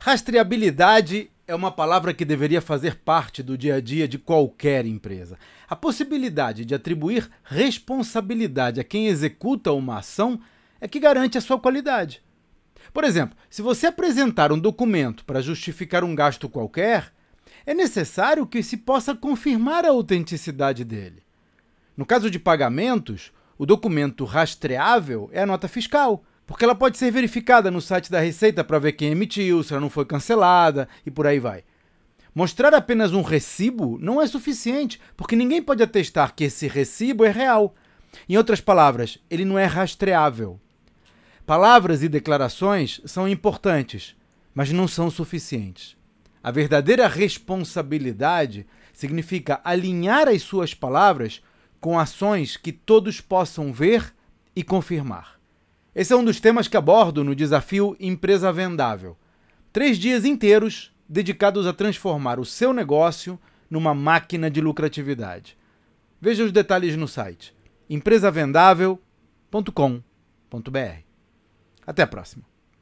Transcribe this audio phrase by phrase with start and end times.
[0.00, 5.36] Rastreabilidade é uma palavra que deveria fazer parte do dia a dia de qualquer empresa.
[5.68, 10.40] A possibilidade de atribuir responsabilidade a quem executa uma ação
[10.80, 12.22] é que garante a sua qualidade.
[12.94, 17.12] Por exemplo, se você apresentar um documento para justificar um gasto qualquer,
[17.66, 21.24] é necessário que se possa confirmar a autenticidade dele.
[21.96, 27.10] No caso de pagamentos, o documento rastreável é a nota fiscal, porque ela pode ser
[27.10, 31.10] verificada no site da Receita para ver quem emitiu, se ela não foi cancelada e
[31.10, 31.62] por aí vai.
[32.34, 37.30] Mostrar apenas um recibo não é suficiente, porque ninguém pode atestar que esse recibo é
[37.30, 37.74] real.
[38.26, 40.58] Em outras palavras, ele não é rastreável.
[41.44, 44.16] Palavras e declarações são importantes,
[44.54, 45.98] mas não são suficientes.
[46.42, 51.42] A verdadeira responsabilidade significa alinhar as suas palavras
[51.78, 54.14] com ações que todos possam ver
[54.56, 55.36] e confirmar.
[55.98, 59.16] Esse é um dos temas que abordo no desafio Empresa Vendável.
[59.72, 63.36] Três dias inteiros dedicados a transformar o seu negócio
[63.68, 65.58] numa máquina de lucratividade.
[66.20, 67.52] Veja os detalhes no site
[67.90, 69.00] empresavendável.com.br.
[71.84, 72.57] Até a próxima.